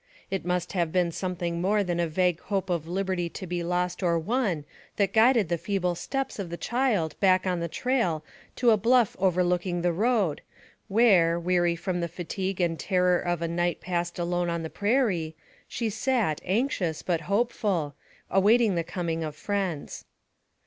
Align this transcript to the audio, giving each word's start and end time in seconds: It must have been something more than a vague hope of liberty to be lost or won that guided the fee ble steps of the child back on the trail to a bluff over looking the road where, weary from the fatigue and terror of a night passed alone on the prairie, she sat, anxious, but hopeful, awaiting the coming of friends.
It 0.31 0.43
must 0.43 0.71
have 0.73 0.91
been 0.91 1.11
something 1.11 1.61
more 1.61 1.83
than 1.83 1.99
a 1.99 2.07
vague 2.07 2.39
hope 2.39 2.71
of 2.71 2.87
liberty 2.87 3.29
to 3.29 3.45
be 3.45 3.61
lost 3.63 4.01
or 4.01 4.17
won 4.17 4.65
that 4.95 5.13
guided 5.13 5.47
the 5.47 5.59
fee 5.59 5.77
ble 5.77 5.93
steps 5.93 6.39
of 6.39 6.49
the 6.49 6.57
child 6.57 7.13
back 7.19 7.45
on 7.45 7.59
the 7.59 7.67
trail 7.67 8.23
to 8.55 8.71
a 8.71 8.77
bluff 8.77 9.15
over 9.19 9.43
looking 9.43 9.83
the 9.83 9.93
road 9.93 10.41
where, 10.87 11.39
weary 11.39 11.75
from 11.75 11.99
the 11.99 12.07
fatigue 12.07 12.59
and 12.59 12.79
terror 12.79 13.19
of 13.19 13.43
a 13.43 13.47
night 13.47 13.79
passed 13.79 14.17
alone 14.17 14.49
on 14.49 14.63
the 14.63 14.71
prairie, 14.71 15.35
she 15.67 15.87
sat, 15.87 16.41
anxious, 16.43 17.03
but 17.03 17.21
hopeful, 17.29 17.93
awaiting 18.31 18.73
the 18.73 18.83
coming 18.83 19.23
of 19.23 19.35
friends. 19.35 20.05